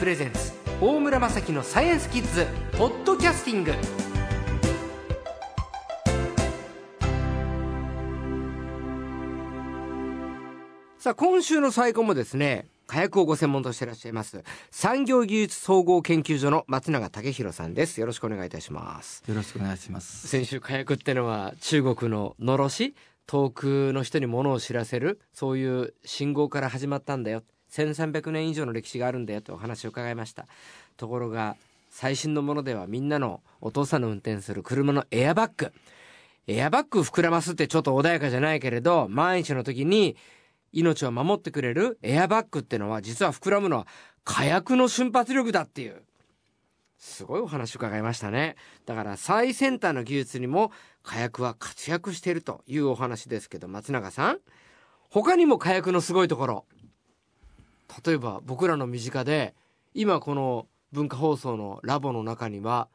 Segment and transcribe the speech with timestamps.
[0.00, 2.46] プレゼンツ大村雅樹のサイエンスキッズ
[2.78, 3.72] ポッドキャスティング。
[10.96, 18.00] さあ今週の最高もですね火薬をご専門としていらっしゃいます産業技術総合研究所の松永武弘さんです。
[18.00, 19.22] よろしくお願いいたします。
[19.28, 20.26] よろしくお願いします。
[20.28, 22.94] 先週火薬ってのは中国ののろし
[23.26, 30.46] 遠くの人に物を知らせるそういう信号から始まったんだよ1300年以上の歴史があるんだよとお話を伺いました。
[30.96, 31.56] ところが
[31.90, 35.72] 最新のものではみんなのお父さんの運転する車のエアバッグ。
[36.46, 40.16] エアバッグ膨らますってちょっと穏やかじゃないけれど万一の時に
[40.72, 43.86] 命を守ってくれるエアバッグってのは実は膨らむのは
[44.24, 46.02] 火薬の瞬発力だっていう。
[46.98, 48.56] すごいお話伺いましたね。
[48.84, 50.70] だから最先端の技術にも
[51.02, 54.38] 火薬は活躍しているというお話ですけど松永さん。
[55.08, 56.64] 他にも火薬のすごいところ。
[58.04, 59.54] 例えば僕らの身近で
[59.94, 62.88] 今この文化放送のラボの中には、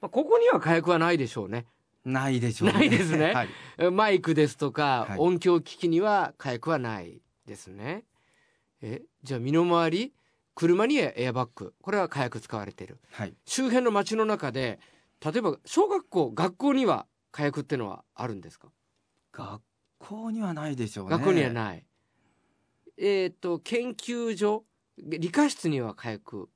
[0.00, 1.66] まあ、ここには火薬はないでしょうね。
[2.04, 2.74] ないでしょうね。
[2.74, 3.32] ないですね。
[3.78, 5.18] はい、マイクですとか、はい。
[5.18, 8.04] 音響機器には火薬はないですね。
[8.82, 10.14] えじゃあ身の回り
[10.54, 11.74] 車にエアバッグ。
[11.82, 12.98] これは火薬使われている。
[13.12, 14.80] はい、周辺の街の中で
[15.24, 18.68] 例えば小学校学校には火薬ってのはあるんですか？
[19.32, 19.62] 学
[19.98, 21.10] 校にはないでしょうね。
[21.10, 21.84] 学校にはない
[23.02, 24.64] えっ、と研究所
[24.98, 26.50] 理科室には火薬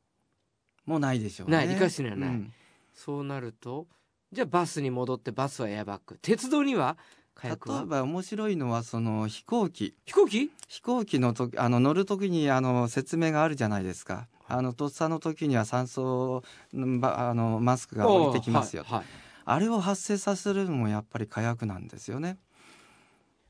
[0.85, 1.57] もうないでしょうね。
[1.57, 2.31] ない理科室にはない。
[2.31, 2.53] うん。
[2.93, 3.87] そうなると
[4.31, 6.99] じゃあバスに戻ってバスはエアバッグ鉄道には
[7.35, 9.95] 火薬は例えば面白いのはその飛行機。
[10.05, 10.51] 飛行機？
[10.69, 14.29] 飛行機の時あの乗る時にあの説明があるじゃないですか。
[14.47, 16.43] あのとっさの時には酸素
[16.75, 19.07] あのマスクが降りてきますよ、はいはい。
[19.47, 22.37] あれを発生させるのもやっぱり火薬なんですよね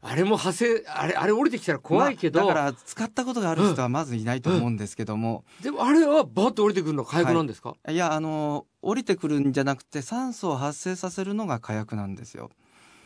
[0.06, 12.50] あれも派生あれあれ降りてきたら怖いけど、まあだから使ったことがある人はまずいないと思うんですけども、でもあれはバッと降りてくるのは火薬なんですか、いやあの降りてくるんじゃなくて酸素を発生させるのが火薬なんですよ。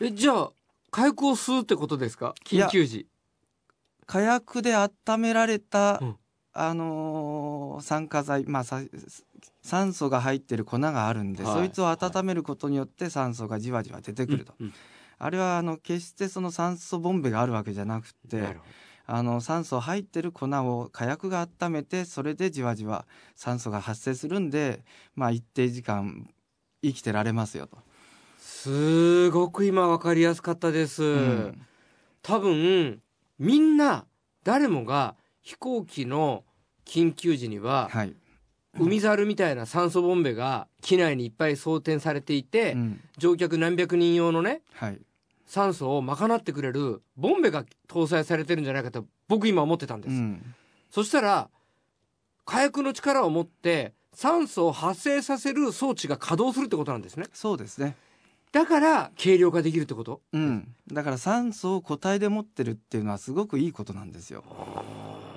[0.01, 0.51] えじゃあ
[0.91, 2.35] 火薬を吸うってことですか？
[2.45, 3.07] 緊急時。
[4.05, 6.15] 火薬で温められた、うん。
[6.51, 8.81] あのー酸化剤まあさ
[9.61, 11.53] 酸素が入ってる粉があるんで、はい。
[11.53, 14.73] そいつを温めることによって酸素がじわじわ出てくると、うんうん
[15.19, 18.55] あれはあの決してその酸素ボンベがあるわけじゃなくて
[19.05, 24.83] あの酸素入ってる粉を火薬が温めてそれでじわじわ酸素が発生するんで
[25.15, 26.29] まあ一定時間
[26.81, 27.75] 生きてられますよと。
[27.75, 27.81] ど
[28.37, 31.65] すごく今わかりやすかったです、うん。
[32.21, 33.01] 多分
[33.37, 34.05] みんな
[34.43, 36.45] 誰もが飛行機の
[36.85, 38.15] 緊急時にははい、
[38.79, 43.01] 海猿みたいな酸素ボンベが機内にいっぱい装填されていて、うん。
[43.17, 44.99] 乗客何百人用のねはい
[45.49, 50.55] 酸素を賄ってくれるボンベが搭載されてるんじゃないかと僕今思ってたんです、うん。
[50.91, 51.49] そしたら
[52.45, 57.25] 火薬の力を持って酸素を発生させる装置が稼働するってことなんですね。
[57.33, 57.95] そうですね。
[58.51, 60.21] だから軽量化できるってこと。
[60.33, 64.43] うん、だから酸素を固体で持ってるっていうのはすごくいいことなんですよ。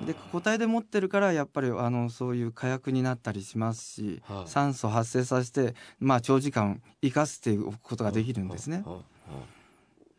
[0.07, 4.49] で固体で持ってるからやっぱりあのそういう火薬になったりしますし、はい。
[4.51, 8.83] 酸素を発生させて、まあ、長時間生かしておくことができるんですね。
[8.85, 9.62] はあはあ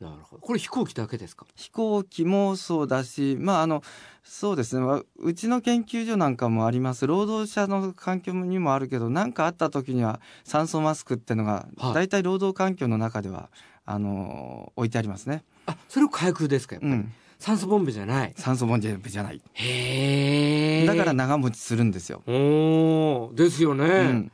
[0.04, 0.42] なるほど。
[0.42, 1.46] これ飛行機だけですか？
[1.56, 3.82] 飛行機もそうだし、まあ、あの
[4.24, 4.86] そうですね。
[4.86, 7.08] わうちの研究所なんかもあります。
[7.08, 11.94] 労働者の環境にもあるけど何かあった時には酸素マスクっていうのがはい。
[11.94, 13.50] 大体労働環境の中では
[13.86, 15.44] あの置いてありますね。
[15.66, 17.14] あそれを火薬ですかやっぱり、うん。
[17.40, 18.34] 酸素ボンベじゃない？
[18.38, 19.42] 酸素ボンベじゃない。
[19.54, 22.22] へえだから長持ちするんですよ。
[22.26, 24.32] おーですよね、うん、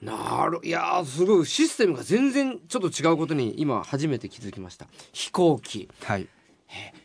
[0.00, 1.46] なるいやーすごい。
[1.46, 4.86] システムが全然ちょっと違うことに今初めて気づきました。
[5.12, 5.90] 飛行機。
[6.02, 6.26] はい。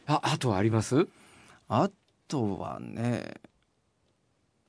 [0.07, 1.07] ああとはあります？
[1.67, 1.89] あ
[2.27, 3.35] とはね、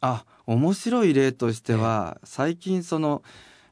[0.00, 3.22] あ、面白い例としては、最近その、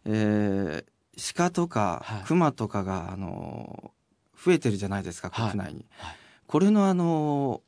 [0.05, 0.95] えー
[1.35, 2.23] 鹿とかはい。
[2.27, 3.93] 熊とかが、あの、
[4.37, 5.51] 増えてるじゃないですか、はい。
[5.53, 5.87] 国内に。
[5.97, 6.17] はい。
[6.47, 7.63] これのあの、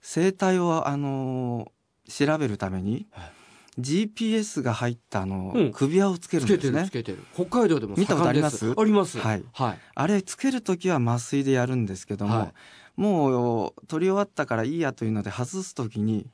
[0.00, 1.70] 生態をあの、
[2.08, 3.32] 調べるために、はい
[3.78, 5.72] GPS が入ったあの、うん。
[5.72, 6.80] 首輪をつけるつけてんですね。
[6.82, 7.18] るつけてる。
[7.34, 8.58] 北海道でも見たことあります？
[8.58, 9.18] 盛んですあります。
[9.18, 9.44] はい。
[9.52, 9.78] はい。
[9.94, 12.52] あれつけるときは麻酔でやるんですけども、はい。
[13.00, 16.26] もう取り終わったからいいやというので外すときに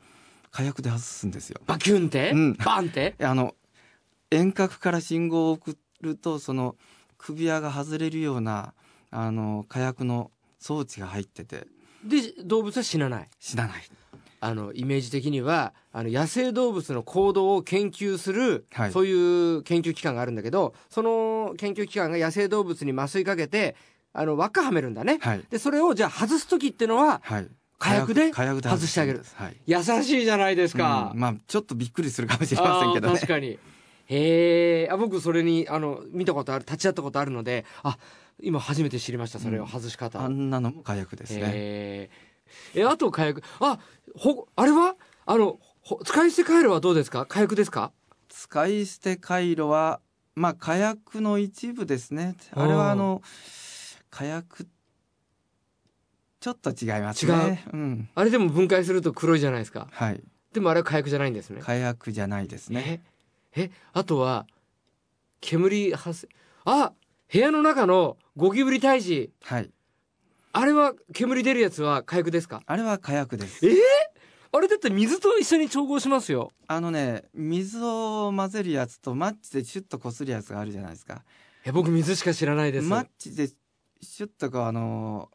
[0.50, 1.60] 火薬で外すんですよ。
[1.66, 2.54] バキュンって、うん。
[2.54, 3.14] バンって？
[3.20, 3.54] あの
[4.30, 6.74] 遠隔から信号を送るとその
[7.18, 8.74] 首輪が外れるような
[9.10, 11.68] あの火薬の装置が入ってて。
[12.04, 13.28] で動物は死なない。
[13.38, 13.82] 死なない。
[14.40, 18.92] あのイメージ的にはあの野生動物の行動を研究する、はい。
[18.92, 19.12] そうい
[19.56, 23.76] う研究機関があるんだけどその研究機関が野生動物に麻酔かけて
[24.12, 25.18] あの輪っかはめるんだね。
[25.20, 25.44] はい。
[25.50, 27.48] でそれをじゃあ外す時ってのははい。
[27.78, 29.22] 火薬で火薬で外してあげる。
[29.34, 29.56] はい。
[29.66, 31.20] 優しいじゃないですか、うん。
[31.20, 33.14] まあちょっとびっくりするかもしれませんけどね。
[33.14, 33.58] 確かに。
[34.10, 37.98] へえあ僕それにあの見たことある立ち会ったことあるのであ
[38.40, 41.42] 今初めて知りましたそれを外し方、あんなのも火薬ですね。
[41.44, 42.10] へ
[42.74, 43.78] ええあと火薬あ
[44.14, 44.96] ほあれは？
[45.26, 47.26] あのほ使い捨て回路はどうですか？
[47.26, 47.92] 火薬ですか？
[48.28, 50.00] 使い捨て回路は
[50.34, 52.36] まあ火薬の一部ですね。
[52.52, 53.22] あれはあの
[54.10, 54.66] 火薬
[56.40, 57.64] ちょっと違いますね。
[57.72, 58.08] うん。
[58.14, 59.88] あれでも分解すると黒いじゃないですか。
[59.90, 60.22] はい。
[60.52, 61.60] でもあれは火薬じゃないんですね。
[61.60, 63.02] 火薬じゃないですね。
[63.54, 64.46] ええあとは
[65.40, 66.28] 煙発生
[66.64, 66.92] あ
[67.30, 69.32] 部屋の中のゴキブリ退治。
[69.42, 69.70] はい
[70.58, 72.62] あれは煙出るやつは火薬ですか？
[72.66, 73.64] あれは火薬です。
[73.64, 73.76] え
[74.50, 76.50] あれだって水と一緒に調合しますよ。
[76.66, 81.22] あのね水を混ぜるやつとマッチでシュッとこするやつがあるじゃないですか。
[81.64, 83.46] え僕水しか知らないです、マッチで
[84.00, 85.30] シュッとこうあの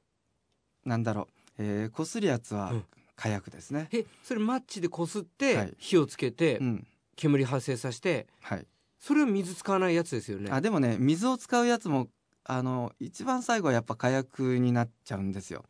[0.84, 2.86] なんだろう、えー、こするやつはうん。
[3.16, 5.74] 火薬ですね、えそれマッチでこすっはてい。
[5.78, 6.88] 火をつけてうん。
[7.16, 8.66] 煙発生させてはい。
[9.00, 10.50] それは水使わないやつですよね。
[10.52, 12.08] あでもね水を使うやつも
[12.46, 15.64] あの一番最後はやっぱ火薬になっちゃうんですよ。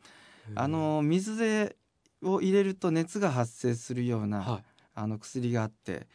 [0.54, 1.76] あの水で
[2.22, 4.62] を入れると熱が発生するような、は
[4.94, 6.06] あの薬があって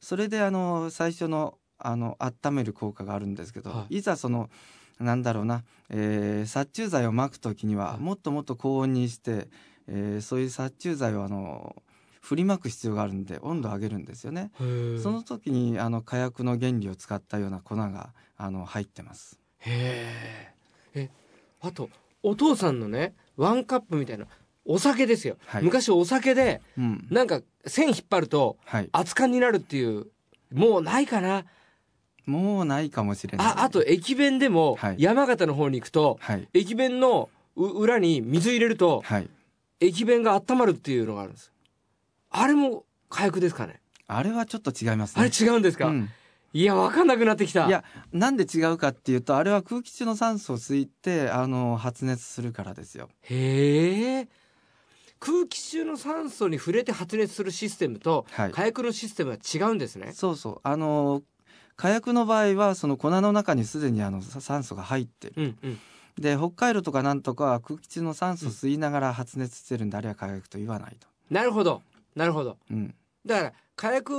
[0.00, 4.50] それであの最初のあの温める効果があるんですけど、、はいざその
[4.98, 9.48] なんだろうな、えー殺虫剤をまく時にははいもっともっと高温にして、
[9.86, 11.82] えーそういう殺虫剤をあの
[12.20, 14.50] 振りまく必要があるんで温度を上げるんですよね。
[15.02, 19.38] その時にあの火薬の原理を使ったような粉があの入ってます。
[19.68, 20.52] え
[20.94, 21.10] え
[21.60, 21.90] あと
[22.22, 24.26] お父さんのねワンカップみたいな
[24.64, 25.62] お酒ですよ、はい。
[25.62, 28.88] 昔お酒でうん、なんか線引っ張るとはい。
[28.92, 30.06] 熱燗になるっていう
[30.52, 31.44] もうないかな？
[32.26, 33.46] もうないかもしれない。
[33.46, 34.96] ああと駅弁でもはい。
[34.98, 36.48] 山形の方に行くとはい。
[36.54, 39.28] 駅弁のう裏に水入れるとはい。
[39.80, 41.52] 駅弁が温まるっていうのがあるんです。
[42.30, 43.80] あれも火薬ですかね？
[44.06, 45.34] あれはちょっと違いますあれね。
[45.38, 46.10] 違うんですか、うん
[46.52, 53.08] いや分かんなくなってきたいやなんで違うかっていうとあれは空気中の酸素を吸ってあの発熱するからですよ。
[53.22, 54.28] へえ
[55.20, 58.50] 空気中の酸素に触れて発熱するシステムとはい。
[58.52, 61.22] 火薬のシステムは違うんですねそうそうあの
[61.76, 65.34] 火薬の場合はその粉の中にすでにあのさ酸素が入ってる。
[65.36, 65.78] うんうん
[66.18, 71.06] で北海道とかなんとかは空気中の酸素を吸いながら発熱してるんで、あれは火薬と言わないと。
[71.30, 71.80] なるほど
[72.16, 72.92] なるほどうん。
[73.24, 74.14] だから火薬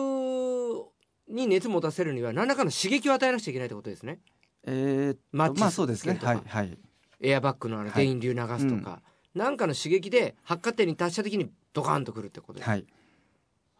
[1.29, 4.19] に熱持たせるには何らかの刺激を与えなくちゃいけないってことですね。
[4.65, 6.19] えーマッチまあそうですね。
[6.21, 6.77] はいはい。
[7.21, 8.05] エアバッグのあのはい。
[8.05, 9.01] 電流流すとか、
[9.35, 12.85] なんかの刺激で発火点に達した時にドカンとくるってことです、はい。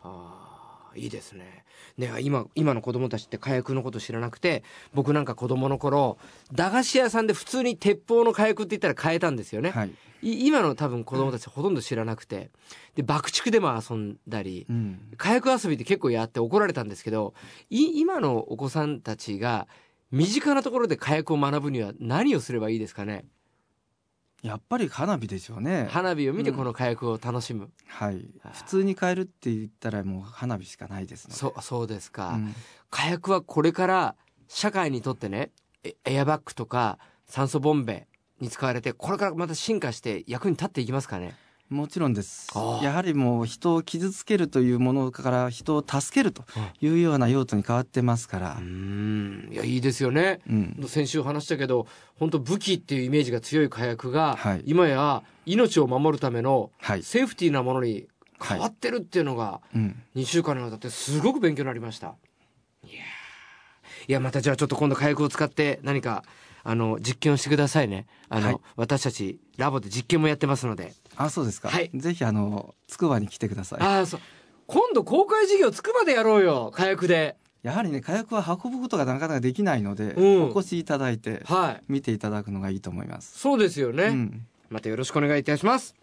[0.02, 0.49] ああ
[0.96, 1.64] いいですね
[1.98, 4.64] ね今今の子供たちって火薬のこと知らなくて
[4.94, 6.18] 僕なんか子供の頃
[6.52, 9.92] 駄菓子屋さんで普通に鉄砲の火薬って言ったら買えたんですよね、はい。
[10.22, 12.50] い今の多分子供たちほとんど知らなくて
[12.96, 15.00] で爆竹でも遊んだりうん。
[15.18, 17.34] 火薬遊びって結構やって怒られたんですけど
[17.70, 19.68] い今のお子さんたちが
[20.12, 23.26] 身近なところで火薬を学ぶには何をすればいいですかね？
[24.42, 25.88] やっぱり花火でしょうね。
[25.90, 28.54] 花火を見てうんこの火薬を楽しむ、はいあー。
[28.54, 31.36] 普通に買えるって言ったらもう花火しかないですので。
[31.38, 32.56] そうそうですか、うん
[32.92, 34.16] 火薬はこれから
[34.48, 35.52] 社会にとってね
[35.84, 38.08] エエアバッグとか酸素ボンベ
[38.40, 41.36] に使われてこれからまた進化して役に立っていきますかね
[41.70, 42.48] もちろんです。
[42.82, 46.44] やはりもう人を傷つけるというものから人を助けると
[46.82, 48.58] いうような用途に変わってますから。
[48.60, 48.64] う。
[48.64, 49.50] ん。
[49.52, 50.40] いやいいですよね。
[50.50, 50.86] うん。
[50.88, 51.86] 先週話したけど
[52.18, 54.64] 本当武器っていうイメージが強い火薬が、はい。
[54.66, 57.04] 今や命を守るためのはい。
[57.04, 58.08] セーフティーなものに
[58.42, 60.02] 変わってるっていうのがうん。
[60.16, 62.16] 2週間にわたってすごく勉強になりました。
[62.84, 64.10] いやー。
[64.10, 66.24] いやまたじゃあちょっと今度火薬を使って何か
[66.64, 68.08] あの実験をしてくださいね。
[68.28, 68.58] あの、はい。
[68.76, 71.70] 私たちラボで実験もやってますのであ、そうですか。
[71.70, 73.82] はいぜひあの、つくばに来てください。
[73.82, 74.20] ああそう
[74.68, 83.38] 今度公開授業つくばでやろうよ火薬でやはりね、火薬は運ぶことがなかなかできないので、うんお越しいただいて、はい見ていただくのがいいと思います。
[83.38, 84.46] そうですよね、うん。
[84.70, 85.96] またよろしくお願いいたします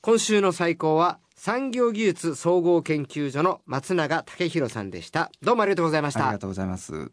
[0.00, 7.12] 今週の最高は産業技術総合研究所の松永武弘さんでしたどうもありがとうございましたありがとうございます。